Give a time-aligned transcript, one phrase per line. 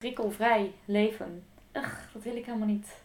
[0.00, 1.44] prikkelvrij leven.
[1.72, 3.02] Ugh, dat wil ik helemaal niet.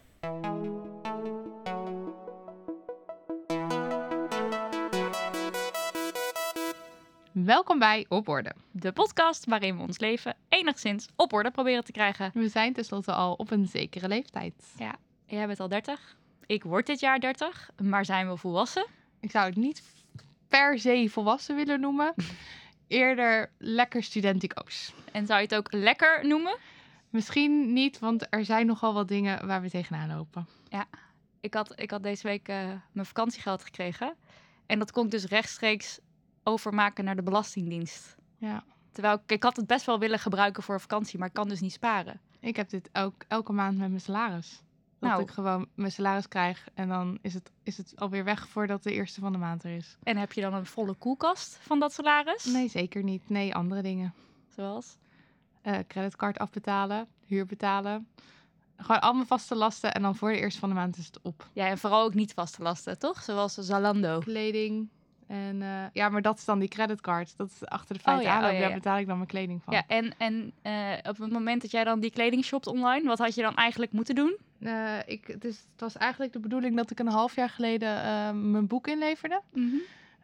[7.31, 8.54] Welkom bij Op Orde.
[8.71, 12.31] De podcast waarin we ons leven enigszins op orde proberen te krijgen.
[12.34, 14.54] We zijn tenslotte al op een zekere leeftijd.
[15.25, 16.18] Jij bent al 30.
[16.46, 18.86] Ik word dit jaar 30, maar zijn we volwassen?
[19.20, 19.84] Ik zou het niet
[20.48, 22.14] per se volwassen willen noemen.
[22.88, 24.93] Eerder lekker studenticoos.
[25.12, 26.57] En zou je het ook lekker noemen?
[27.16, 30.48] Misschien niet, want er zijn nogal wat dingen waar we tegenaan lopen.
[31.40, 34.16] Ik had, ik had deze week eh, mijn vakantiegeld gekregen.
[34.66, 35.99] En dat kon ik dus rechtstreeks
[36.43, 38.16] overmaken naar de Belastingdienst.
[38.38, 38.63] Ja.
[38.91, 41.59] Terwijl ik, ik had het best wel willen gebruiken voor vakantie, maar ik kan dus
[41.59, 42.20] niet sparen.
[42.40, 44.62] Ik heb dit ook elke maand met mijn salaris.
[44.99, 45.21] Dat Nou.
[45.21, 48.93] ik gewoon mijn salaris krijg en dan is het, is het alweer weg voordat de
[48.93, 49.98] eerste van de maand er is.
[50.04, 52.45] En heb je dan een volle koelkast van dat salaris?
[52.45, 53.29] Nee, zeker niet.
[53.29, 54.13] Nee, andere dingen.
[54.55, 54.98] Zoals?
[55.66, 58.08] Eh creditcard afbetalen, huur betalen.
[58.78, 61.49] Gewoon allemaal vaste lasten en dan voor de eerste van de maand is het op.
[61.54, 63.24] Ja, en vooral ook niet vaste lasten, toch?
[63.24, 64.19] Zoals Zalando.
[64.19, 64.89] kleding.
[65.27, 67.38] En eh, ja, maar dat is dan die creditcard.
[67.38, 68.52] Dat is achter de feiten Oh ja, aanloop.
[68.52, 69.73] oh ja, Daar betaal ik dan mijn kleding van.
[69.73, 73.17] Ja, en, en eh, op het moment dat jij dan die kleding shopt online, wat
[73.19, 74.38] had je dan eigenlijk moeten doen?
[75.05, 77.91] Ik, het, is, het was eigenlijk de bedoeling dat ik een half jaar geleden
[78.52, 79.41] mijn boek inleverde.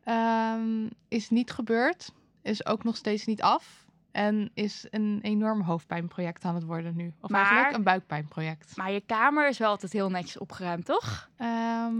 [0.03, 2.11] Ehm, is niet gebeurd.
[2.41, 3.80] Is ook nog steeds niet af.
[4.11, 7.13] En is een enorm hoofdpijnproject aan het worden nu.
[7.21, 8.75] Of Maar- eigenlijk een buikpijnproject.
[8.77, 11.29] Maar je kamer is wel altijd heel netjes opgeruimd, toch?
[11.37, 11.95] Ehm,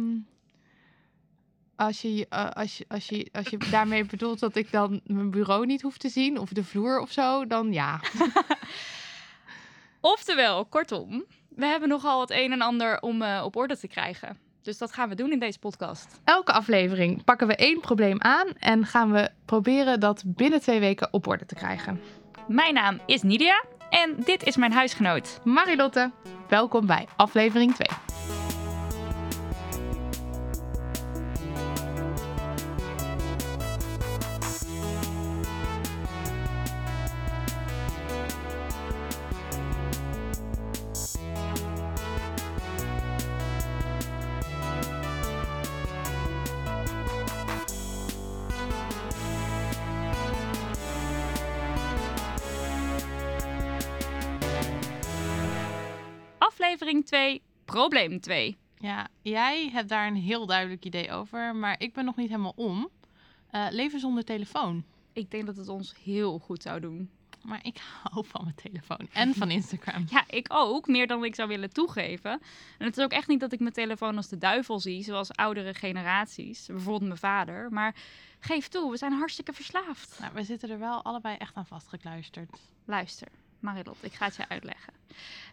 [1.75, 5.31] als, je, eh, als, je, als, je, als je daarmee bedoelt dat ik dan mijn
[5.31, 7.99] bureau niet hoef te zien, of de vloer of zo, dan ja.
[10.01, 14.37] Oftewel, kortom, we hebben nogal het een en ander om eh, op orde te krijgen.
[14.61, 16.21] Dus dat gaan we doen in deze podcast.
[16.23, 21.07] Elke aflevering pakken we één probleem aan en gaan we proberen dat binnen twee weken
[21.11, 22.01] op orde te krijgen.
[22.47, 25.39] Mijn naam is Nidia en dit is mijn huisgenoot.
[25.43, 26.11] Marilotte,
[26.49, 28.10] welkom bij aflevering 2.
[56.61, 58.57] Aflevering 2, probleem 2.
[58.77, 62.53] Ja, jij hebt daar een heel duidelijk idee over, maar ik ben nog niet helemaal
[62.55, 62.89] om.
[63.49, 64.83] Eh, leven zonder telefoon.
[65.13, 67.09] Ik denk dat het ons heel goed zou doen.
[67.41, 70.05] Maar ik hou van mijn telefoon en van Instagram.
[70.09, 72.31] Ja, ik ook, meer dan ik zou willen toegeven.
[72.77, 75.31] En het is ook echt niet dat ik mijn telefoon als de duivel zie, zoals
[75.31, 77.71] oudere generaties, bijvoorbeeld mijn vader.
[77.71, 77.95] Maar
[78.39, 80.17] geef toe, we zijn hartstikke verslaafd.
[80.19, 82.59] Nou, we zitten er wel allebei echt aan vastgekluisterd.
[82.85, 83.27] Luister,
[83.59, 85.00] Marilot, ik ga het je uitleggen.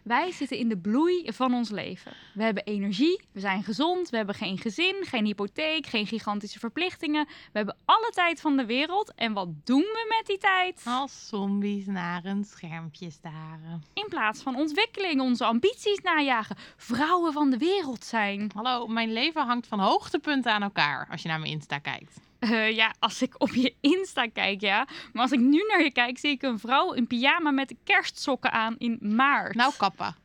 [0.03, 2.11] Wij zitten in de bloei van ons leven.
[2.33, 7.25] We hebben energie, we zijn gezond, we hebben geen gezin, geen hypotheek, geen gigantische verplichtingen.
[7.25, 9.13] We hebben alle tijd van de wereld.
[9.15, 10.81] En wat doen we met die tijd?
[10.85, 13.83] Als zombies naar een schermpje staren.
[13.93, 18.51] In plaats van ontwikkeling, onze ambities najagen, vrouwen van de wereld zijn.
[18.53, 22.19] Hallo, mijn leven hangt van hoogtepunten aan elkaar als je naar mijn Insta kijkt.
[22.39, 24.87] Eh, ja, als ik op je Insta kijk, ja.
[25.13, 28.51] Maar als ik nu naar je kijk, zie ik een vrouw in pyjama met kerstsokken
[28.51, 29.48] aan in maart.
[29.55, 30.15] Nou, kappa.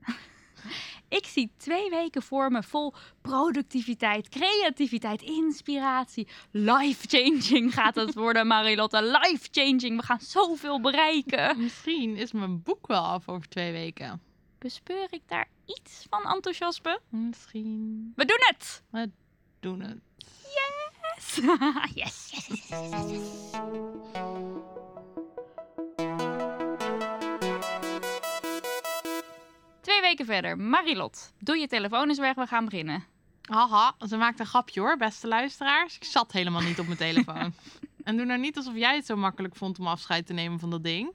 [1.08, 6.28] Ik zie twee weken voor me vol productiviteit, creativiteit, inspiratie.
[6.50, 9.02] Life-changing gaat het worden, Marilotte.
[9.02, 10.00] Life-changing.
[10.00, 11.58] We gaan zoveel bereiken.
[11.62, 14.20] Misschien is mijn boek wel af over twee weken.
[14.58, 17.00] Bespeur ik daar iets van enthousiasme?
[17.08, 18.12] Misschien.
[18.16, 18.82] We doen het!
[18.90, 19.10] We
[19.60, 19.98] doen het.
[20.16, 21.34] Yes!
[21.34, 21.44] yes,
[21.94, 24.87] yes, yes, yes, yes,
[29.88, 30.58] Twee weken verder.
[30.58, 33.04] Marilot, doe je telefoon eens weg, we gaan beginnen.
[33.42, 35.96] Haha, ze maakt een grapje hoor, beste luisteraars.
[35.96, 37.52] Ik zat helemaal niet op mijn telefoon.
[38.04, 40.70] en doe nou niet alsof jij het zo makkelijk vond om afscheid te nemen van
[40.70, 41.12] dat ding.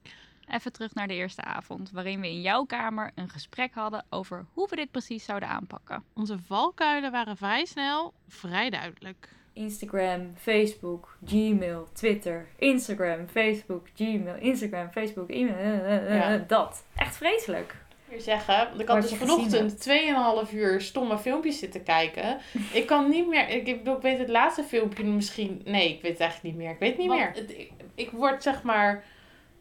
[0.47, 4.45] Even terug naar de eerste avond, waarin we in jouw kamer een gesprek hadden over
[4.53, 6.03] hoe we dit precies zouden aanpakken.
[6.13, 9.29] Onze valkuilen waren vrij snel vrij duidelijk.
[9.53, 16.45] Instagram, Facebook, Gmail, Twitter, Instagram, Facebook, Gmail, Instagram, Facebook, e-mail, eh, eh, eh, Ja.
[16.47, 16.85] dat.
[16.95, 17.75] Echt vreselijk.
[18.13, 19.87] Ik zeggen, want ik had dus vanochtend
[20.47, 22.37] 2,5 uur stomme filmpjes zitten kijken.
[22.73, 26.21] Ik kan niet meer, ik, ik, weet het laatste filmpje misschien, nee, ik weet het
[26.21, 26.71] eigenlijk niet meer.
[26.73, 27.31] Ik weet het niet meer.
[27.33, 29.03] Het- ik, ik word zeg maar,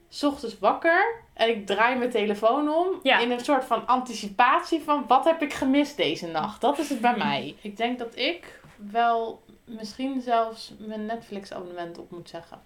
[0.08, 3.18] s ochtends wakker en ik draai mijn telefoon om Ja.
[3.18, 6.60] in een soort van anticipatie van wat heb ik gemist deze nacht.
[6.60, 7.56] Dat is het bij mij.
[7.60, 12.60] Ik denk dat ik wel misschien zelfs mijn Netflix abonnement op moet zeggen.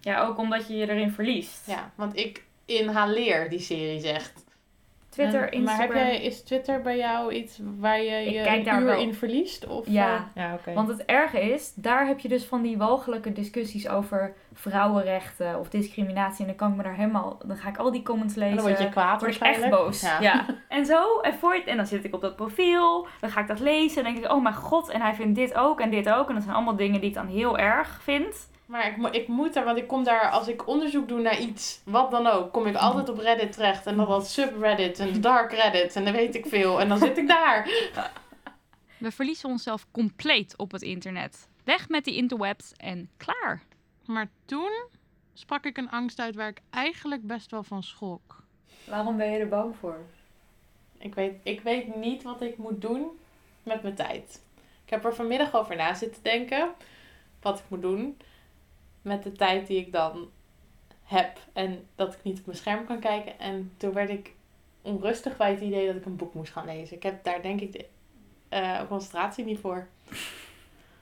[0.00, 1.66] Ja, ook omdat je je erin verliest.
[1.66, 4.44] Ja, want ik, inhaleer, die serie zegt.
[5.12, 5.88] Twitter, En- Instagram.
[5.88, 9.66] Maar heb jij, is Twitter bij jou iets waar je je uur wel- in verliest?
[9.66, 10.14] Of, Ja.
[10.14, 10.72] eh, ja oké.
[10.72, 15.68] Want het erge is, daar heb je dus van die walgelijke discussies over vrouwenrechten of
[15.68, 16.40] discriminatie.
[16.40, 18.56] En dan kan ik me daar helemaal, dan ga ik al die comments En lezen.
[18.56, 20.00] dan word je kwaad word ik echt boos.
[20.00, 20.20] Ja.
[20.20, 20.46] Ja.
[20.68, 23.46] En zo, en, voor het, en dan zit ik op dat profiel, dan ga ik
[23.46, 25.90] dat lezen en dan denk ik, oh mijn god, en hij vindt dit ook en
[25.90, 26.28] dit ook.
[26.28, 28.50] En dat zijn allemaal dingen die ik dan heel erg vind.
[28.72, 31.38] Maar ik, mo- ik moet daar, want ik kom daar, als ik onderzoek doe naar
[31.38, 33.86] iets, wat dan ook, kom ik altijd op Reddit terecht.
[33.86, 36.80] En dan wat subreddit en dark Reddit en dan weet ik veel.
[36.80, 37.68] En dan zit ik daar.
[38.98, 41.48] We verliezen onszelf compleet op het internet.
[41.64, 43.62] Weg met die interwebs en klaar.
[44.06, 44.72] Maar toen
[45.34, 48.42] sprak ik een angst uit waar ik eigenlijk best wel van schrok.
[48.84, 49.98] Waarom ben je er bang voor?
[50.98, 53.06] Ik weet, ik weet niet wat ik moet doen
[53.62, 54.42] met mijn tijd.
[54.84, 56.68] Ik heb er vanmiddag over na zitten denken.
[57.40, 58.16] Wat ik moet doen
[59.02, 60.30] met de tijd die ik dan
[61.02, 61.38] heb.
[61.52, 63.38] En dat ik niet op mijn scherm kan kijken.
[63.38, 64.34] En toen werd ik
[64.82, 66.96] onrustig bij het idee dat ik een boek moest gaan lezen.
[66.96, 67.86] Ik heb daar denk ik de
[68.48, 69.86] eh, concentratie niet voor.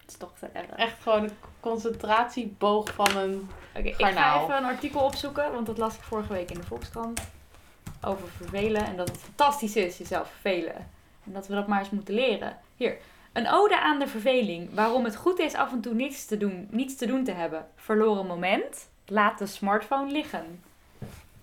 [0.00, 0.70] Het is toch te erg.
[0.70, 1.30] Echt gewoon een
[1.60, 3.48] concentratieboog van een...
[3.76, 6.66] Oké, ik ga even een artikel opzoeken, want dat las ik vorige week in de
[6.66, 7.20] Volkskrant.
[8.02, 10.74] Over vervelen en dat het fantastisch is jezelf vervelen.
[11.24, 12.58] En dat we dat maar eens moeten leren.
[12.76, 12.98] Hier,
[13.32, 14.74] een ode aan de verveling.
[14.74, 17.66] Waarom het goed is af en toe niets te doen, niets te doen te hebben.
[17.76, 18.88] Verloren moment.
[19.06, 20.62] Laat de smartphone liggen.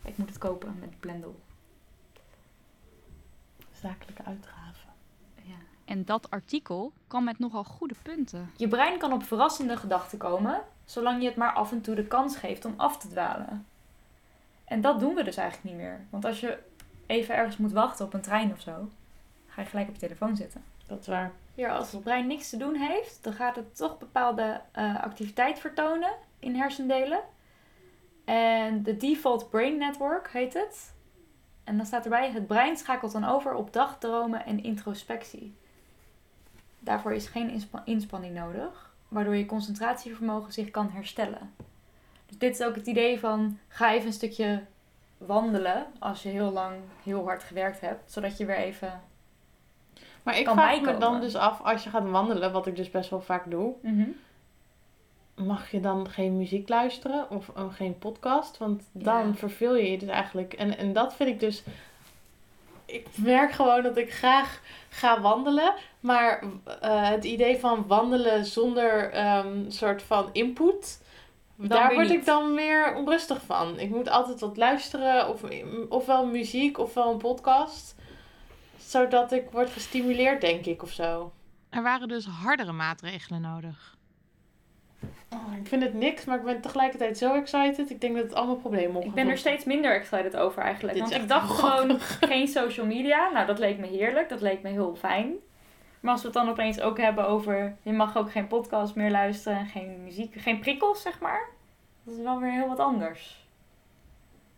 [0.04, 1.39] Ik moet het kopen met Blendel.
[3.81, 4.89] Zakelijke uitgaven.
[5.42, 5.56] Ja.
[5.86, 8.51] En dat artikel kan met nogal goede punten.
[8.57, 12.07] Je brein kan op verrassende gedachten komen, zolang je het maar af en toe de
[12.07, 13.66] kans geeft om af te dwalen.
[14.66, 16.06] En dat doen we dus eigenlijk niet meer.
[16.10, 16.57] Want als je
[17.06, 18.90] even ergens moet wachten op een trein of zo,
[19.48, 20.63] ga je gelijk op je telefoon zitten.
[20.88, 21.31] Dat is waar.
[21.57, 25.59] Ja, als het brein niks te doen heeft, dan gaat het toch bepaalde eh, activiteit
[25.59, 27.19] vertonen in hersendelen.
[28.25, 30.94] En de default brain network heet het.
[31.63, 35.56] En dan staat erbij, het brein schakelt dan over op dagdromen en introspectie.
[36.80, 41.54] Daarvoor is geen inspa- inspanning nodig, waardoor je concentratievermogen zich kan herstellen.
[42.25, 44.63] Dus dit is ook het idee van, ga even een stukje
[45.18, 49.01] wandelen als je heel lang heel hard gewerkt hebt, zodat je weer even...
[50.28, 52.90] Maar ik Kan vraag me dan dus af, als je gaat wandelen, wat ik dus
[52.92, 54.04] best wel vaak doe, Mhm.
[55.36, 58.58] mag je dan geen muziek luisteren of geen podcast?
[58.58, 59.34] Want dan Ja.
[59.34, 60.54] verveel je je dus eigenlijk.
[60.54, 61.64] En, en dat vind ik dus.
[62.86, 65.74] Ik merk gewoon dat ik graag ga wandelen.
[66.00, 66.44] Maar
[66.82, 71.06] eh, het idee van wandelen zonder ehm, soort van input.
[71.56, 72.18] Dan daar word niet.
[72.20, 73.80] ik dan meer onrustig van.
[73.80, 75.30] Ik moet altijd wat luisteren.
[75.30, 75.42] Of,
[75.90, 77.96] ofwel muziek ofwel een podcast.
[78.88, 81.34] Zodat ik word gestimuleerd, denk ik, of zo.
[81.69, 83.98] Er waren dus hardere maatregelen nodig.
[85.30, 87.89] Oh, ik vind het niks, maar ik ben tegelijkertijd zo excited.
[87.89, 90.98] Ik denk dat het allemaal problemen op Ik ben er steeds minder excited over eigenlijk.
[90.98, 92.00] Dit Want ik dacht gewoon
[92.30, 93.30] geen social media.
[93.30, 94.30] Nou, dat leek me heerlijk.
[94.30, 95.33] Dat leek me heel fijn.
[96.00, 97.75] Maar als we het dan opeens ook hebben over...
[97.81, 99.57] Je mag ook geen podcast meer luisteren.
[99.57, 100.36] en Geen muziek.
[100.38, 101.50] Geen prikkels, zeg maar.
[102.04, 103.48] Dat is wel weer heel wat anders.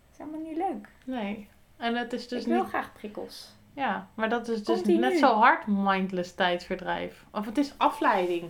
[0.05, 0.89] Dat is helemaal niet leuk.
[1.03, 1.47] Nee.
[1.77, 2.69] En het is dus ik wil niet...
[2.69, 3.57] graag prikkels.
[3.73, 4.99] Ja, maar dat is dus Continu.
[4.99, 7.23] net zo hard mindless tijdverdrijf.
[7.31, 8.43] Of het is afleiding.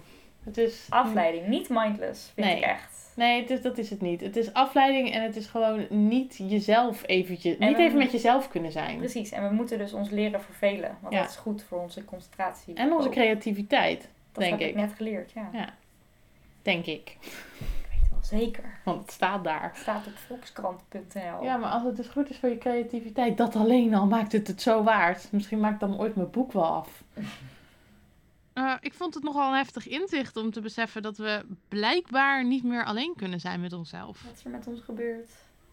[0.44, 0.86] Het is...
[0.89, 1.48] Afleiding.
[1.48, 2.57] Niet mindless, vind Nee.
[2.57, 2.98] ik echt.
[3.16, 4.21] Nee, het is, dat is het niet.
[4.21, 7.57] Het is afleiding en het is gewoon niet jezelf eventjes...
[7.57, 8.98] En niet even met jezelf kunnen zijn.
[8.98, 9.31] Precies.
[9.31, 10.97] En we moeten dus ons leren vervelen.
[11.02, 11.21] Want Ja.
[11.21, 12.73] dat is goed voor onze concentratie.
[12.73, 14.81] En onze creativiteit, Dat denk heb ik ik.
[14.81, 15.49] net geleerd, ja.
[15.54, 15.69] Ja.
[16.61, 17.18] denk ik.
[18.30, 18.80] Zeker.
[18.83, 19.64] Want het staat daar.
[19.64, 21.44] Het staat op volkskrant.nl.
[21.44, 24.48] Ja, maar als het dus goed is voor je creativiteit, dat alleen al maakt het
[24.48, 25.31] het zo waard.
[25.31, 27.04] Misschien maak ik dan ooit mijn boek wel af.
[28.54, 32.64] Eh, ik vond het nogal een heftig inzicht om te beseffen dat we blijkbaar niet
[32.64, 34.24] meer alleen kunnen zijn met onszelf.
[34.24, 35.30] Wat is er met ons gebeurd?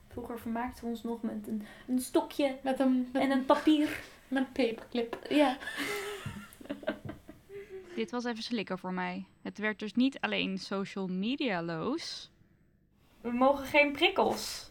[0.09, 4.01] Vroeger vermaakten we ons nog met een, een stokje Met een, met, en een papier.
[4.29, 5.19] met een paperclip.
[5.29, 5.57] Ja.
[7.97, 9.25] Dit was even slikker voor mij.
[9.43, 12.31] Het werd dus niet alleen social media-loos.
[13.27, 14.71] We mogen geen prikkels.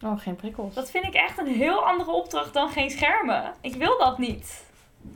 [0.00, 0.74] Oh, geen prikkels.
[0.74, 3.54] Dat vind ik echt een heel andere opdracht dan geen schermen.
[3.60, 4.64] Ik wil dat niet.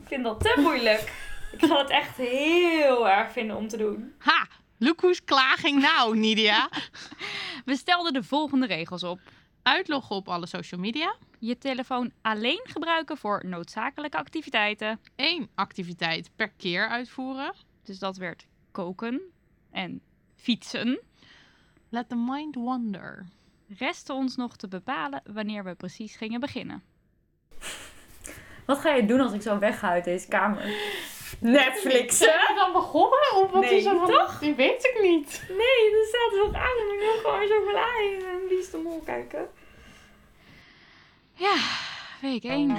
[0.01, 1.29] Ik vind dat te moeilijk.
[1.57, 4.13] Ik ga het echt heel erg vinden om te doen.
[4.17, 4.47] Ha!
[4.77, 6.69] Who's klaging nou, Nidia.
[7.65, 9.19] We stelden de volgende regels op.
[9.63, 11.15] Uitloggen op alle social media.
[11.39, 14.99] Je telefoon alleen gebruiken voor noodzakelijke activiteiten.
[15.15, 17.53] Eén activiteit per keer uitvoeren.
[17.83, 19.21] Dus dat werd koken
[19.71, 20.01] en
[20.35, 20.99] fietsen.
[21.93, 23.25] Let the mind wander.
[23.77, 26.83] Restte ons nog te bepalen wanneer we precies gingen beginnen.
[28.65, 30.63] Wat ga je doen als ik zo wegga uit deze kamer?
[31.39, 32.25] Netflixen?
[32.25, 33.35] Zijn we dan begonnen?
[33.35, 34.07] Of wat Nee, is er van...
[34.07, 34.39] toch?
[34.39, 35.43] Die weet ik niet.
[35.49, 36.93] Nee, dat staat toch aan.
[36.93, 39.47] Ik wil gewoon chocola in en wie is de mol kijken.
[42.21, 42.77] week 1.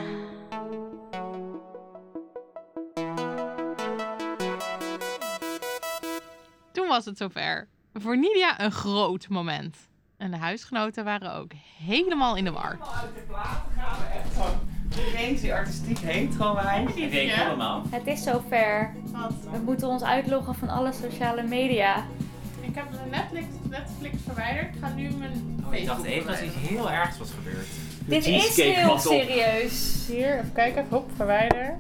[6.73, 7.69] Toen was het zover.
[7.95, 9.77] Voor Nidia een groot moment.
[10.17, 11.51] En de huisgenoten waren ook
[11.85, 12.79] helemaal in de war.
[13.03, 15.07] Uit de platen gaan we echt.
[15.07, 15.99] Iedereen die artistiek.
[15.99, 17.47] Ik denk Ja.
[17.47, 17.83] allemaal.
[17.91, 18.95] Het is zover.
[19.53, 22.05] We moeten ons uitloggen van alle sociale media.
[22.61, 24.75] Ik heb de Netflix, Netflix verwijderd.
[24.75, 27.67] Ik ga nu mijn Oh, ik dacht even dat er iets heel ergs was gebeurd.
[28.07, 30.07] Dit is heel serieus.
[30.09, 30.87] Hier, even kijken.
[30.91, 31.79] Hop, verwijder.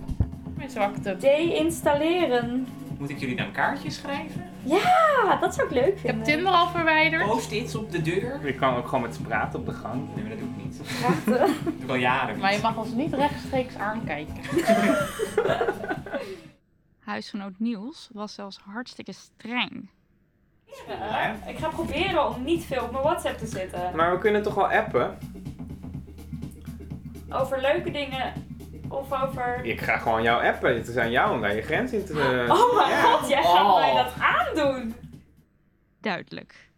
[0.57, 1.17] Mijn zwakte.
[1.17, 2.67] Deinstalleren.
[3.03, 4.45] Moet ik jullie dan kaartjes schrijven?
[4.63, 6.25] Ja, dat zou ik leuk Ik heb vinden.
[6.25, 7.27] Tinder al verwijderd.
[7.27, 8.47] Post-its op de deur?
[8.47, 10.15] Ik kan ook gewoon met ze praten op de gang.
[10.15, 10.81] Nee, maar dat doe ik niet.
[11.01, 11.55] Praten.
[11.65, 14.37] Dat doe ik al jaren Maar je mag ons niet rechtstreeks aankijken.
[17.05, 19.89] Huisgenoot Niels was zelfs hartstikke streng.
[21.47, 23.97] Ik ga proberen om niet veel op mijn WhatsApp te zitten.
[23.97, 25.19] Maar we kunnen toch wel appen?
[27.29, 28.33] Over leuke dingen
[28.93, 29.61] of over...
[29.65, 30.75] Ik ga gewoon jou appen.
[30.75, 32.13] Het is aan jou om daar je grens in te...
[32.13, 33.01] Oh mijn Ja.
[33.03, 33.75] god, jij gaat Oh.
[33.81, 34.95] mij dat aandoen.
[36.01, 36.71] Duidelijk.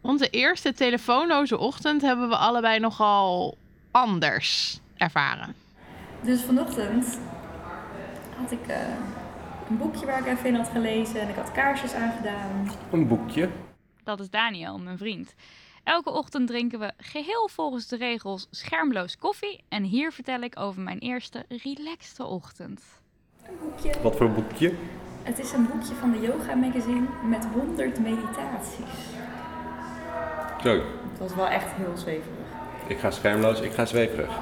[0.00, 3.56] Onze eerste telefoonloze ochtend hebben we allebei nogal
[3.90, 5.54] anders ervaren.
[6.22, 7.18] Dus vanochtend
[8.40, 8.76] had ik eh,
[9.70, 12.70] een boekje waar ik even in had gelezen en ik had kaarsjes aangedaan.
[12.90, 13.48] Een boekje.
[14.04, 15.34] Dat is Daniel, mijn vriend.
[15.86, 19.64] Elke ochtend drinken we geheel volgens de regels schermloos koffie.
[19.68, 22.82] En hier vertel ik over mijn eerste relaxte ochtend.
[23.42, 24.00] Een boekje.
[24.02, 24.72] Wat voor boekje?
[25.22, 28.94] Het is een boekje van de Yoga Magazine met 100 meditaties.
[30.62, 32.46] Zo, Het was wel echt heel zweverig.
[32.86, 34.38] ik ga schermloos, ik ga zweverig.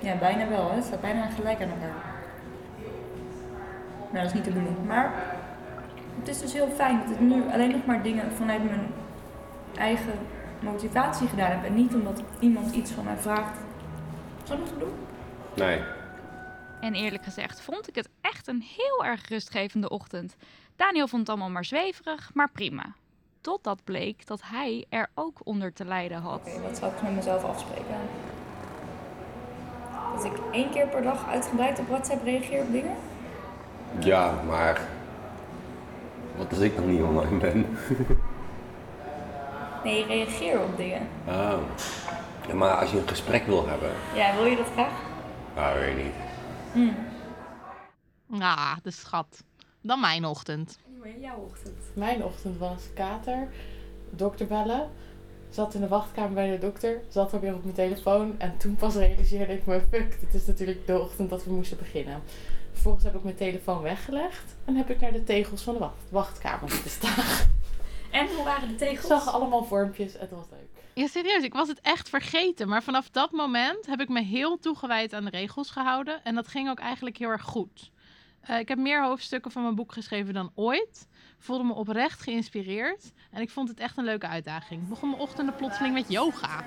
[0.00, 0.68] Ja, bijna wel.
[0.68, 0.74] Hè?
[0.74, 2.14] Het staat bijna gelijk aan elkaar.
[4.12, 4.86] Nou, dat is niet de bedoeling.
[4.86, 5.36] Maar
[6.18, 8.86] het is dus heel fijn dat ik nu alleen nog maar dingen vanuit mijn
[9.76, 10.18] eigen
[10.60, 11.64] motivatie gedaan heb.
[11.64, 13.58] En niet omdat iemand iets van mij vraagt.
[14.44, 14.94] Zal ik nog doen?
[15.54, 15.80] Nee.
[16.80, 20.36] En eerlijk gezegd vond ik het echt een heel erg rustgevende ochtend.
[20.76, 22.94] Daniel vond het allemaal maar zweverig, maar prima.
[23.40, 26.40] Totdat bleek dat hij er ook onder te lijden had.
[26.40, 27.96] Oké, wat zou ik met mezelf afspreken?
[30.14, 32.96] Dat ik één keer per dag uitgebreid op WhatsApp reageer op dingen?
[33.98, 34.80] Ja, maar...
[36.36, 37.66] Wat als ik nog niet online ben?
[39.84, 41.08] Nee, reageer op dingen.
[41.26, 41.58] Oh.
[42.48, 43.90] Ja, maar als je een gesprek wil hebben...
[44.14, 44.92] Ja, wil je dat graag?
[45.54, 46.12] Nou, weet ik
[46.74, 46.92] niet.
[48.40, 49.44] Ah, de schat.
[49.80, 50.78] Dan mijn ochtend.
[50.92, 51.78] Anyway, jouw ochtend.
[51.94, 53.48] Mijn ochtend was kater,
[54.10, 54.90] dokter bellen,
[55.50, 58.94] zat in de wachtkamer bij de dokter, zat alweer op mijn telefoon en toen pas
[58.94, 62.22] realiseerde ik me, fuck, dit is natuurlijk de ochtend dat we moesten beginnen.
[62.72, 65.94] Vervolgens heb ik mijn telefoon weggelegd en heb ik naar de tegels van de wacht
[66.08, 67.24] wachtkamer zitten staan.
[68.14, 69.06] En hoe waren de Ik tegels?
[69.06, 70.68] zag allemaal vormpjes, het was leuk.
[70.94, 72.68] Ja, serieus, ik was het echt vergeten.
[72.68, 76.24] Maar vanaf dat moment heb ik me heel toegewijd aan de regels gehouden.
[76.24, 77.90] En dat ging ook eigenlijk heel erg goed.
[78.40, 81.08] Eh, ik heb meer hoofdstukken van mijn boek geschreven dan ooit.
[81.38, 83.12] Voelde me oprecht geïnspireerd.
[83.30, 84.82] En ik vond het echt een leuke uitdaging.
[84.82, 86.64] Ik begon mijn ochtenden plotseling met yoga.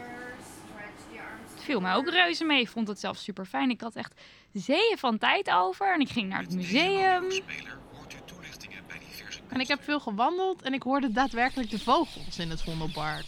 [1.53, 2.61] Het viel mij ook reuze mee.
[2.61, 3.69] Ik vond het zelfs super fijn.
[3.69, 4.21] Ik had echt
[4.53, 5.93] zeeën van tijd over.
[5.93, 7.23] En ik ging naar het museum.
[9.49, 13.25] En ik heb veel gewandeld en ik hoorde daadwerkelijk de vogels in het Vondelpark.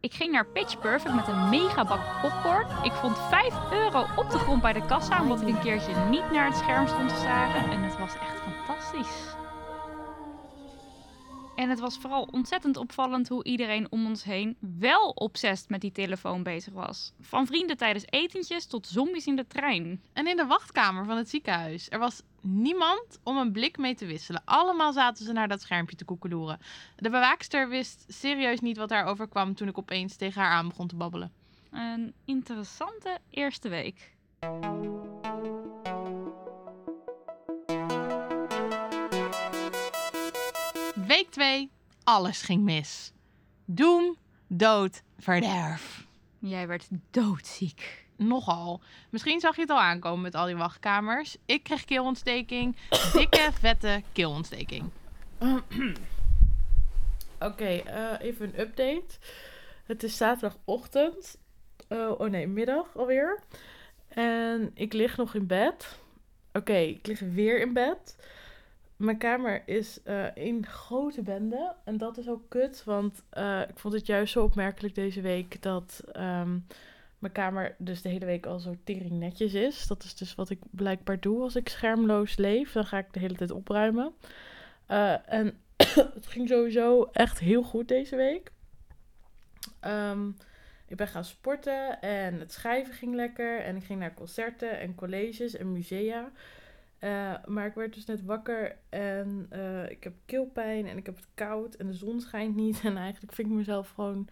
[0.00, 2.84] Ik ging naar Pitch Perfect met een mega bak popcorn.
[2.84, 5.22] Ik vond 5 euro op de grond bij de kassa.
[5.22, 7.70] Omdat ik een keertje niet naar het scherm stond te staren.
[7.70, 9.37] En het was echt fantastisch.
[11.58, 15.92] En het was vooral ontzettend opvallend hoe iedereen om ons heen wel obsessed met die
[15.92, 17.12] telefoon bezig was.
[17.20, 20.02] Van vrienden tijdens etentjes tot zombies in de trein.
[20.12, 21.90] En in de wachtkamer van het ziekenhuis.
[21.90, 24.42] Er was niemand om een blik mee te wisselen.
[24.44, 26.58] Allemaal zaten ze naar dat schermpje te koekeloeren.
[26.96, 30.86] De bewaakster wist serieus niet wat daar overkwam toen ik opeens tegen haar aan begon
[30.86, 31.32] te babbelen.
[31.70, 34.16] Een interessante eerste week.
[41.28, 41.70] Week 2.
[42.04, 43.12] Alles ging mis.
[43.64, 44.16] Doem,
[44.46, 46.06] dood, verderf.
[46.38, 48.06] Jij werd doodziek.
[48.16, 48.80] Nogal.
[49.10, 51.36] Misschien zag je het al aankomen met al die wachtkamers.
[51.46, 52.76] Ik kreeg keelontsteking.
[53.12, 54.90] Dikke, vette keelontsteking.
[57.48, 59.18] Oké, eh, even een update.
[59.84, 61.38] Het is zaterdagochtend.
[61.88, 63.42] Eh, oh nee, middag alweer.
[64.08, 65.98] En ik lig nog in bed.
[66.52, 68.16] Oké, ik lig weer in bed.
[68.98, 71.74] Mijn kamer is eh in grote bende.
[71.84, 75.62] En dat is ook kut, want eh, ik vond het juist zo opmerkelijk deze week
[75.62, 76.58] dat ehm,
[77.18, 79.86] mijn kamer dus de hele week al zo tering netjes is.
[79.86, 82.72] Dat is dus wat ik blijkbaar doe als ik schermloos leef.
[82.72, 84.12] Dan ga ik de hele tijd opruimen.
[84.86, 85.60] Eh, en
[86.14, 88.50] het ging sowieso echt heel goed deze week.
[89.80, 90.28] Ehm,
[90.86, 93.60] ik ben gaan sporten en het schrijven ging lekker.
[93.60, 96.32] En ik ging naar concerten en colleges en musea.
[96.98, 101.16] Eh, maar ik werd dus net wakker en eh, ik heb keelpijn en ik heb
[101.16, 102.80] het koud en de zon schijnt niet.
[102.84, 104.28] En eigenlijk vind ik mezelf gewoon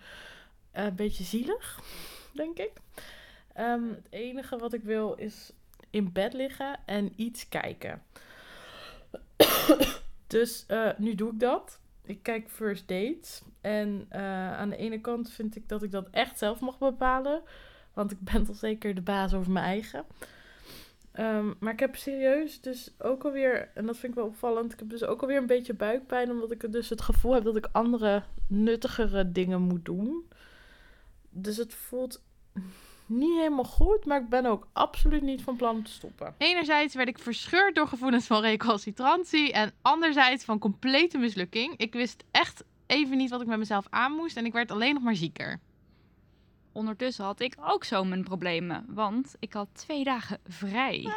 [0.70, 1.80] eh, een beetje zielig,
[2.32, 2.72] denk ik.
[3.52, 5.52] Ehm, het enige wat ik wil is
[5.90, 8.02] in bed liggen en iets kijken.
[10.26, 11.80] dus nu doe ik dat.
[12.02, 13.42] Ik kijk first dates.
[13.60, 14.06] En
[14.56, 17.42] aan de ene kant vind ik dat ik dat echt zelf mag bepalen.
[17.92, 20.04] Want ik ben toch zeker de baas over mijn eigen.
[21.16, 24.78] Ehm, maar ik heb serieus dus ook alweer, en dat vind ik wel opvallend, ik
[24.78, 27.68] heb dus ook alweer een beetje buikpijn, omdat ik dus het gevoel heb dat ik
[27.72, 30.28] andere nuttigere dingen moet doen.
[31.30, 32.22] Dus het voelt
[33.06, 36.34] niet helemaal goed, maar ik ben ook absoluut niet van plan om te stoppen.
[36.38, 41.76] Enerzijds werd ik verscheurd door gevoelens van recalcitrantie en anderzijds van complete mislukking.
[41.76, 44.94] Ik wist echt even niet wat ik met mezelf aan moest en ik werd alleen
[44.94, 45.60] nog maar zieker.
[46.76, 51.12] Ondertussen had ik ook zo mijn problemen, want ik had twee dagen vrij.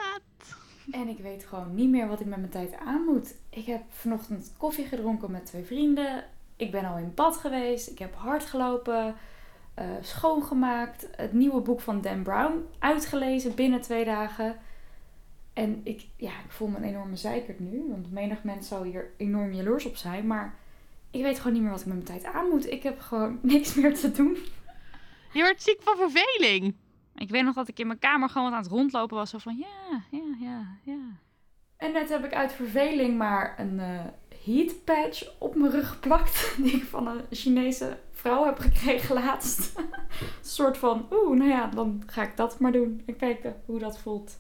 [0.92, 3.36] En ik weet gewoon niet meer wat ik met mijn tijd aan moet.
[3.50, 6.24] Ik heb vanochtend koffie gedronken met twee vrienden.
[6.56, 7.90] Ik ben al in bad geweest.
[7.90, 9.16] Ik heb hard gelopen.
[9.74, 11.08] eh, schoongemaakt.
[11.16, 14.56] Het nieuwe boek van Dan Brown uitgelezen binnen twee dagen.
[15.54, 17.84] En ik, ja, ik voel me een enorme zeikert nu.
[17.90, 20.28] Want menig mens zou hier enorm jaloers op zijn.
[20.28, 20.56] Maar
[21.12, 22.72] ik weet gewoon niet meer wat ik met mijn tijd aan moet.
[22.72, 24.38] Ik heb gewoon niks meer te doen.
[25.32, 26.76] Je werd ziek van verveling.
[27.16, 29.30] Ik weet nog dat ik in mijn kamer gewoon wat aan het rondlopen was.
[29.30, 31.00] Zo van ja, ja, ja, ja.
[31.78, 34.06] En net heb ik uit verveling maar een eh
[34.44, 36.54] heat patch op mijn rug geplakt.
[36.64, 39.78] Die ik van een Chinese vrouw heb gekregen laatst.
[39.78, 39.86] een
[40.42, 43.04] soort van, oeh, nou ja, dan ga ik dat maar doen.
[43.06, 44.40] En kijken hoe dat voelt.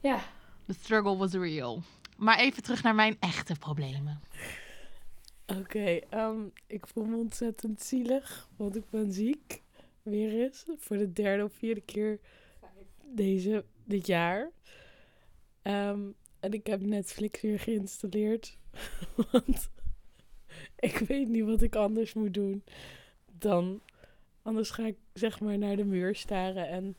[0.00, 0.18] Ja,
[0.66, 1.82] The struggle was real.
[2.16, 4.20] Maar even terug naar mijn echte problemen.
[5.46, 9.62] Oké, ehm, ik voel me ontzettend zielig, want ik ben ziek.
[10.04, 12.20] Weer eens, voor de derde of vierde keer
[13.04, 14.50] deze, dit jaar.
[15.62, 16.00] Ehm,
[16.40, 18.58] en ik heb Netflix weer geïnstalleerd,
[19.32, 19.70] want
[20.76, 22.64] ik weet niet wat ik anders moet doen
[23.38, 23.80] dan...
[24.42, 26.96] Anders ga ik zeg maar naar de muur staren en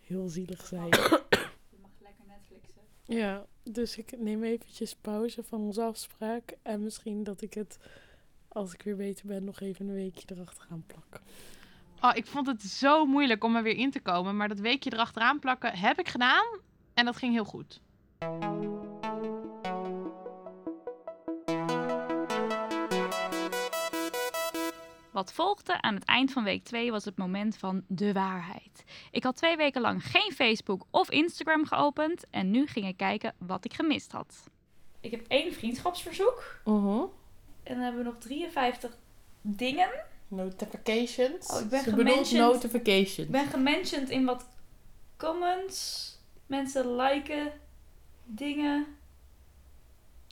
[0.00, 0.88] heel zielig zijn.
[1.70, 2.82] je mag lekker Netflixen.
[3.04, 6.56] Ja, dus ik neem eventjes pauze van onze afspraak.
[6.62, 7.78] En misschien dat ik het,
[8.48, 11.20] als ik weer beter ben, nog even een weekje erachter gaan plakken.
[12.00, 14.36] Oh, ik vond het zo moeilijk om er weer in te komen.
[14.36, 16.46] Maar dat weekje erachteraan plakken heb ik gedaan.
[16.94, 17.80] En dat ging heel goed.
[25.10, 28.84] Wat volgde aan het eind van week 2 was het moment van de waarheid.
[29.10, 33.34] Ik had twee weken lang geen Facebook of Instagram geopend en nu ging ik kijken
[33.38, 34.50] wat ik gemist had.
[35.00, 36.60] Ik heb één vriendschapsverzoek.
[36.64, 37.02] Uh-huh.
[37.62, 38.96] En dan hebben we nog 53
[39.40, 39.90] dingen.
[40.30, 41.52] Notifications.
[41.52, 43.18] Oh, ik ben Ze bedoelt notifications.
[43.18, 44.46] Ik ben gementioned in wat
[45.16, 46.08] comments.
[46.46, 47.52] Mensen liken
[48.24, 48.86] dingen.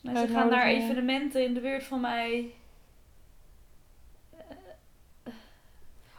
[0.03, 2.53] Mensen gaan naar evenementen in de buurt van mij.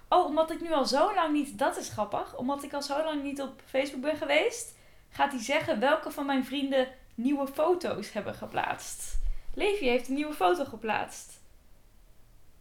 [0.10, 1.58] Oh, omdat ik nu al zo lang niet...
[1.58, 2.38] Dat is grappig.
[2.38, 4.78] Omdat ik al zo lang niet op Facebook ben geweest...
[5.10, 9.20] gaat hij zeggen welke van mijn vrienden nieuwe foto's hebben geplaatst.
[9.54, 11.39] Levi heeft een nieuwe foto geplaatst.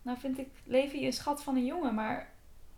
[0.09, 2.31] Nou vind ik Levi een schat van een jongen, maar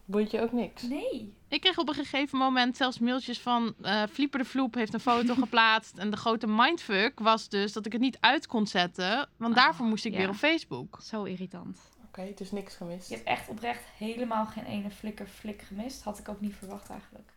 [0.05, 0.83] Boeit je ook niks?
[0.83, 1.35] nee.
[1.49, 3.75] Ik kreeg op een gegeven moment zelfs mailtjes van...
[3.83, 5.99] eh Flieper de Vloep heeft een foto geplaatst.
[5.99, 9.29] En de grote mindfuck was dus dat ik het niet uit kon zetten.
[9.37, 10.19] Want Ah, daarvoor moest ik ja.
[10.19, 10.99] weer op Facebook.
[11.03, 11.79] Zo irritant.
[12.07, 13.09] Oké, dus niks gemist.
[13.09, 16.03] Je hebt echt oprecht helemaal geen ene flikker flik gemist.
[16.03, 17.31] Had ik ook niet verwacht eigenlijk.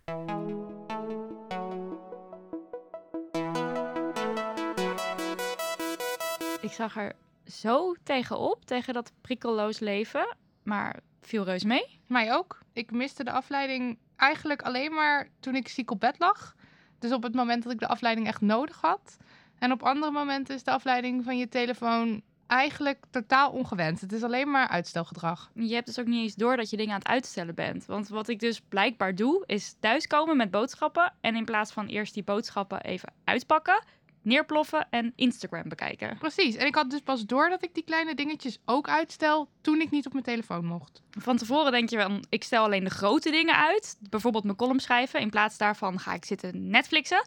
[6.61, 11.99] Ik zag er zo tegenop, tegen dat prikkelloos leven, maar viel reus mee.
[12.07, 12.59] Mij ook.
[12.73, 16.55] Ik miste de afleiding eigenlijk alleen maar toen ik ziek op bed lag.
[16.99, 19.17] Dus op het moment dat ik de afleiding echt nodig had.
[19.59, 24.01] En op andere momenten is de afleiding van je telefoon eigenlijk totaal ongewenst.
[24.01, 25.51] Het is alleen maar uitstelgedrag.
[25.53, 27.85] Je hebt dus ook niet eens door dat je dingen aan het uitstellen bent.
[27.85, 31.13] Want wat ik dus blijkbaar doe, is thuiskomen met boodschappen.
[31.21, 33.83] En in plaats van eerst die boodschappen even uitpakken,
[34.23, 36.17] neerploffen en Instagram bekijken.
[36.17, 36.55] Precies.
[36.55, 39.91] En ik had dus pas door dat ik die kleine dingetjes ook uitstel toen ik
[39.91, 41.01] niet op mijn telefoon mocht.
[41.11, 43.97] Van tevoren denk je wel, ik stel alleen de grote dingen uit.
[44.09, 45.19] Bijvoorbeeld mijn column schrijven.
[45.19, 47.25] In plaats daarvan ga ik zitten Netflixen.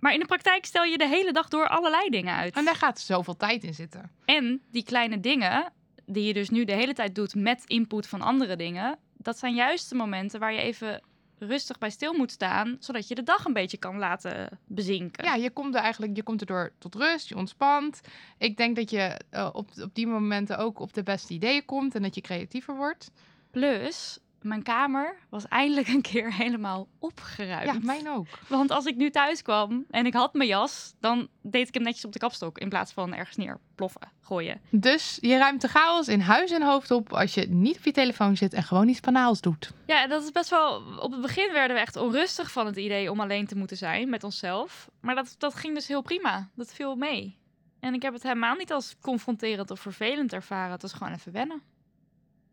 [0.00, 2.54] Maar in de praktijk stel je de hele dag door allerlei dingen uit.
[2.54, 4.10] En daar gaat zoveel tijd in zitten.
[4.24, 5.72] En die kleine dingen,
[6.06, 9.54] die je dus nu de hele tijd doet met input van andere dingen, dat zijn
[9.54, 11.02] juist de momenten waar je even
[11.46, 15.24] rustig bij stil moet staan, zodat je de dag een beetje kan laten bezinken.
[15.24, 18.00] Ja, je komt er eigenlijk je komt erdoor tot rust, je ontspant.
[18.38, 21.94] Ik denk dat je eh, op, op die momenten ook op de beste ideeën komt
[21.94, 23.10] en dat je creatiever wordt.
[23.50, 27.72] Plus, mijn kamer was eindelijk een keer helemaal opgeruimd.
[27.72, 28.26] Ja, mijn ook.
[28.48, 31.82] Want als ik nu thuis kwam en ik had mijn jas, dan deed ik hem
[31.82, 34.60] netjes op de kapstok in plaats van ergens neer ploffen, gooien.
[34.70, 37.92] Dus je ruimt de chaos in huis en hoofd op als je niet op je
[37.92, 39.72] telefoon zit en gewoon iets banaals doet.
[39.86, 40.82] Ja, dat is best wel.
[40.98, 44.08] Op het begin werden we echt onrustig van het idee om alleen te moeten zijn
[44.08, 44.90] met onszelf.
[45.00, 46.48] Maar dat, dat ging dus heel prima.
[46.54, 47.38] Dat viel mee.
[47.80, 50.72] En ik heb het helemaal niet als confronterend of vervelend ervaren.
[50.72, 51.62] Het was gewoon even wennen.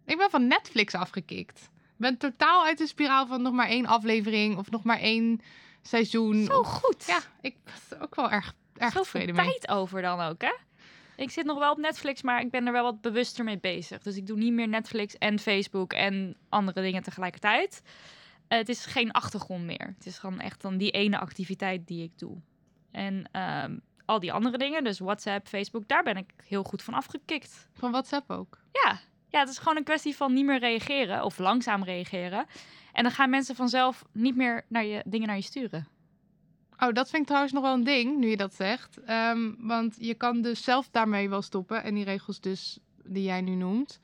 [0.06, 1.70] Ik ben van Netflix afgekikt.
[2.02, 5.42] Ik ben totaal uit de spiraal van nog maar één aflevering of nog maar één
[5.82, 6.46] seizoen.
[6.46, 7.06] Zo of- goed.
[7.08, 9.46] Ja, ik was ook wel erg, erg tevreden mee.
[9.46, 10.54] tijd over dan ook, hè?
[11.16, 14.02] Ik zit nog wel op Netflix, maar ik ben er wel wat bewuster mee bezig.
[14.02, 17.82] Dus ik doe niet meer Netflix en Facebook en andere dingen tegelijkertijd.
[18.48, 19.94] Eh, het is geen achtergrond meer.
[19.98, 22.38] Het is gewoon echt dan die ene activiteit die ik doe.
[22.92, 26.94] En ehm, al die andere dingen, dus WhatsApp, Facebook, daar ben ik heel goed van
[26.94, 27.68] afgekikt.
[27.74, 28.58] Van WhatsApp ook.
[28.72, 29.00] Ja,
[29.32, 32.46] ja, het is gewoon een kwestie van niet meer reageren of langzaam reageren.
[32.94, 35.88] En dan gaan mensen vanzelf niet meer naar je, dingen naar je sturen.
[36.80, 39.04] Oh, dat vind ik trouwens nog wel een ding, nu je dat zegt.
[39.04, 41.84] Ehm, want je kan dus zelf daarmee wel stoppen.
[41.84, 44.00] En die regels dus, die jij nu noemt.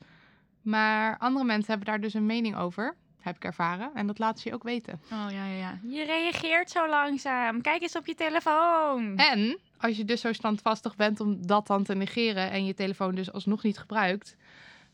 [0.62, 2.96] Maar andere mensen hebben daar dus een mening over.
[3.20, 3.90] Heb ik ervaren.
[3.94, 5.00] En dat laten ze je ook weten.
[5.12, 5.78] Oh ja, ja, ja.
[5.82, 7.60] Je reageert zo langzaam.
[7.60, 9.16] Kijk eens op je telefoon.
[9.16, 12.50] En als je dus zo standvastig bent om dat dan te negeren...
[12.50, 14.36] en je telefoon dus alsnog niet gebruikt...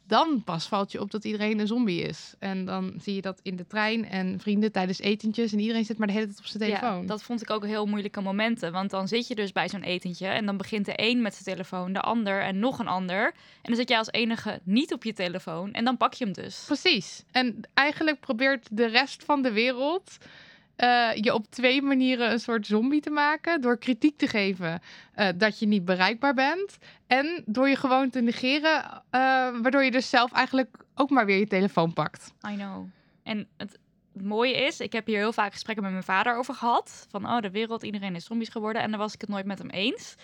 [0.06, 2.34] dan pas valt je op dat iedereen een zombie is.
[2.38, 5.52] En dan zie je dat in de trein en vrienden tijdens etentjes...
[5.52, 7.00] en iedereen zit maar de hele tijd op zijn telefoon.
[7.00, 8.72] Ja, dat vond ik ook heel moeilijke momenten.
[8.72, 11.56] Want dan zit je dus bij zo'n etentje en dan begint de een met zijn
[11.56, 13.26] telefoon, de ander en nog een ander.
[13.26, 16.32] En dan zit jij als enige niet op je telefoon en dan pak je hem
[16.32, 16.64] dus.
[16.66, 17.24] Precies.
[17.30, 20.18] En eigenlijk probeert de rest van de wereld
[20.76, 23.60] eh, je op twee manieren een soort zombie te maken.
[23.60, 24.80] Door kritiek te geven
[25.14, 26.78] eh, dat je niet bereikbaar bent.
[27.06, 29.20] En door je gewoon te negeren, eh,
[29.62, 32.32] waardoor je dus zelf eigenlijk ook maar weer je telefoon pakt.
[32.50, 32.86] I know.
[33.22, 33.78] En het
[34.12, 37.06] mooie is, ik heb hier heel vaak gesprekken met mijn vader over gehad.
[37.10, 38.82] Van, oh, de wereld, iedereen is zombies geworden.
[38.82, 40.14] En dan was ik het nooit met hem eens.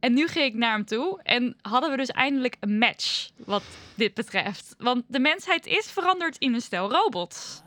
[0.00, 3.64] En nu ging ik naar hem toe en hadden we dus eindelijk een match wat
[3.94, 4.74] dit betreft.
[4.78, 7.62] Want de mensheid is veranderd in een stel robots.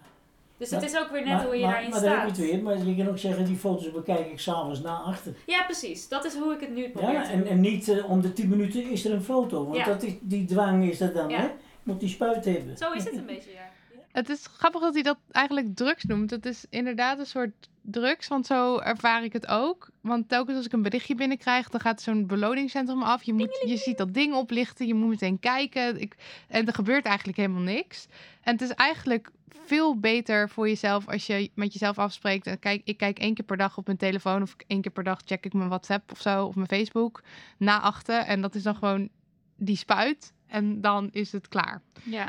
[0.69, 2.35] Dus het Ja, is ook weer net maar, hoe je maar, daarin maar daar heb
[2.35, 2.63] je het weer.
[2.63, 5.33] Maar je kan ook zeggen, die foto's bekijk ik s'avonds na achter.
[5.45, 6.07] Ja, precies.
[6.07, 8.49] Dat is hoe ik het nu probeer Ja, en, en niet eh, om de 10
[8.49, 9.63] minuten is er een foto.
[9.65, 9.85] Want Ja.
[9.85, 11.37] dat is, die dwang is er dan, Ja.
[11.39, 11.47] hè?
[11.83, 12.77] Moet die spuit hebben.
[12.77, 13.69] Zo is het een beetje, ja.
[14.11, 16.29] Het is grappig dat hij dat eigenlijk drugs noemt.
[16.29, 19.89] Het is inderdaad een soort drugs, want zo ervaar ik het ook.
[20.01, 23.23] Want telkens als ik een berichtje binnenkrijg, dan gaat zo'n beloningscentrum af.
[23.23, 26.01] Je, moet, je ziet dat ding oplichten, je moet meteen kijken.
[26.01, 26.15] Ik,
[26.47, 28.07] en er gebeurt eigenlijk helemaal niks.
[28.41, 29.31] En het is eigenlijk
[29.65, 32.47] veel beter voor jezelf als je met jezelf afspreekt.
[32.47, 35.03] En kijk, ik kijk één keer per dag op mijn telefoon of één keer per
[35.03, 37.21] dag check ik mijn WhatsApp of zo of mijn Facebook
[37.57, 38.25] na achten.
[38.25, 39.09] En dat is dan gewoon
[39.55, 41.81] die spuit en dan is het klaar.
[42.03, 42.27] Ja,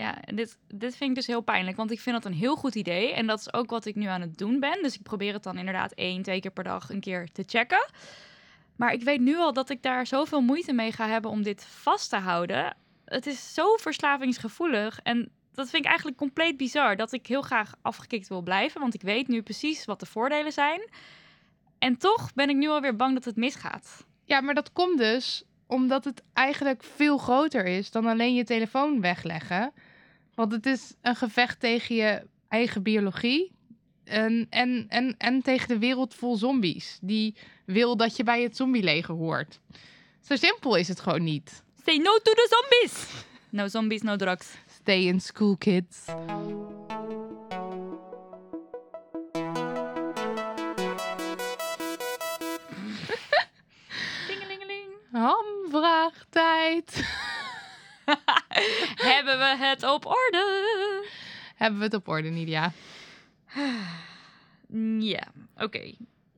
[0.00, 2.56] ja en dit, dit vind ik dus heel pijnlijk, want ik vind dat een heel
[2.56, 3.12] goed idee.
[3.12, 4.82] En dat is ook wat ik nu aan het doen ben.
[4.82, 7.90] Dus ik probeer het dan inderdaad één, twee keer per dag een keer te checken.
[8.76, 11.64] Maar ik weet nu al dat ik daar zoveel moeite mee ga hebben om dit
[11.64, 12.76] vast te houden.
[13.04, 16.96] Het is zo verslavingsgevoelig en dat vind ik eigenlijk compleet bizar.
[16.96, 20.52] Dat ik heel graag afgekikt wil blijven, want ik weet nu precies wat de voordelen
[20.52, 20.90] zijn.
[21.78, 24.06] En toch ben ik nu alweer bang dat het misgaat.
[24.24, 29.00] Ja, maar dat komt dus omdat het eigenlijk veel groter is dan alleen je telefoon
[29.00, 29.72] wegleggen.
[30.34, 33.52] Want het is een gevecht tegen je eigen biologie.
[34.04, 36.98] En, en, en, en tegen de wereld vol zombies.
[37.00, 39.60] Die wil dat je bij het zombieleger hoort.
[40.20, 41.62] Zo simpel is het gewoon niet.
[41.84, 43.08] Say no to the zombies!
[43.48, 44.48] No zombies, no drugs.
[44.80, 46.04] Stay in school, kids.
[55.12, 57.04] Hamvraagtijd.
[59.12, 61.04] Hebben we het op orde?
[61.54, 62.72] Hebben we het op orde, Nidia?
[64.98, 65.22] Ja,
[65.56, 65.94] oké.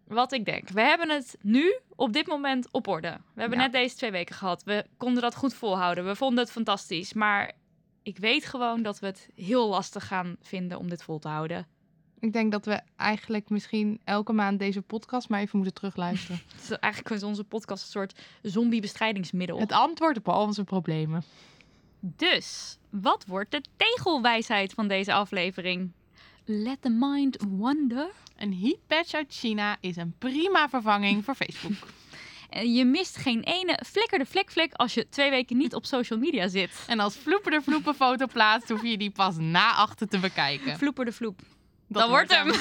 [0.06, 0.68] Wat ik denk.
[0.68, 3.18] We hebben het nu op dit moment op orde.
[3.34, 3.64] We hebben Ja.
[3.64, 4.62] net deze twee weken gehad.
[4.64, 6.06] We konden dat goed volhouden.
[6.06, 7.12] We vonden het fantastisch.
[7.12, 7.52] Maar
[8.02, 11.66] ik weet gewoon dat we het heel lastig gaan vinden om dit vol te houden.
[12.20, 16.40] Ik denk dat we eigenlijk misschien elke maand deze podcast maar even moeten terugluisteren.
[16.54, 19.58] Het is eigenlijk is onze podcast een soort zombiebestrijdingsmiddel.
[19.58, 21.22] Het antwoord op al onze problemen.
[22.04, 25.92] Dus, wat wordt de tegelwijsheid van deze aflevering?
[26.44, 28.10] Let the mind wonder.
[28.36, 31.72] Een heatpatch uit China is een prima vervanging voor Facebook.
[32.50, 35.86] En Je mist geen ene flikker de flik flik als je twee weken niet op
[35.86, 36.84] social media zit.
[36.86, 40.78] En als Vloeper de Vloepen foto plaatst, hoef je die pas na achter te bekijken.
[40.78, 41.40] Vloeper de vloep.
[41.88, 42.52] Dat Dat wordt hem.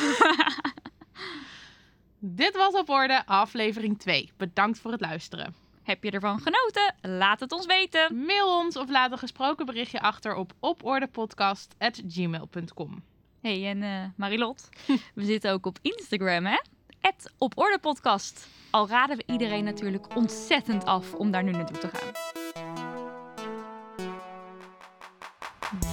[2.20, 4.32] Dit was op orde, aflevering 2.
[4.38, 5.56] Bedankt voor het luisteren.
[5.92, 6.96] Heb je ervan genoten?
[7.02, 8.26] Laat het ons weten.
[8.26, 13.04] Mail ons of laat een gesproken berichtje achter op opordepodcast.gmail.com.
[13.42, 14.70] hey, en eh, Marilot,
[15.16, 16.58] we zitten ook op Instagram, hè?
[17.00, 18.48] Het Op Orde Podcast.
[18.70, 22.12] Al raden we iedereen natuurlijk ontzettend af om daar nu naartoe te gaan.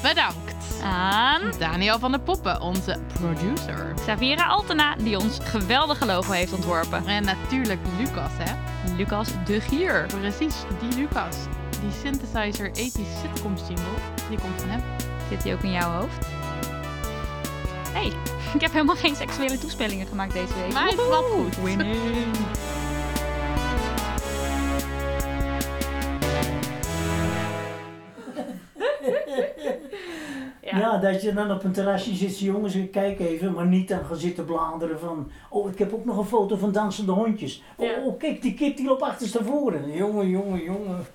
[0.08, 3.94] Bedankt Aan Daniel van der Poppen, onze producer.
[3.94, 7.06] Xaviera Altena, die ons geweldige logo heeft ontworpen.
[7.06, 8.54] En natuurlijk Lucas, hè?
[8.96, 10.06] Lucas de Gier.
[10.06, 11.36] Precies, die Lucas.
[11.80, 13.84] Die synthesizer 80 sitcoms jingle,
[14.28, 14.82] die komt van hem.
[15.28, 16.26] Zit die ook in jouw hoofd?
[17.92, 18.12] hey,
[18.54, 20.72] ik heb helemaal geen seksuele toespellingen gemaakt deze week.
[20.72, 21.62] Maar het valt goed.
[21.62, 22.36] Winning.
[31.00, 34.16] Dat je dan op een terrasje zit, jongens, ik kijk even, maar niet dan gaan
[34.16, 37.62] zitten bladeren van, oh, ik heb ook nog een foto van dansende hondjes.
[37.76, 39.92] Oh, oh, kijk, die kip die loopt achterstevoren.
[39.92, 41.06] Jongen, jongen, jongen.